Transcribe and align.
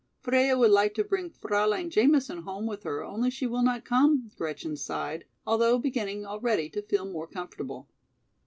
"Freia 0.19 0.57
would 0.57 0.71
like 0.71 0.95
to 0.95 1.03
bring 1.03 1.29
FrauleinFraulein 1.29 1.91
Jamisen 1.91 2.41
home 2.41 2.65
with 2.65 2.81
her 2.81 3.03
only 3.03 3.29
she 3.29 3.45
will 3.45 3.61
not 3.61 3.85
come." 3.85 4.31
Gretchen 4.35 4.75
sighed, 4.75 5.25
although 5.45 5.77
beginning 5.77 6.25
already 6.25 6.71
to 6.71 6.81
feel 6.81 7.05
more 7.05 7.27
comfortable. 7.27 7.87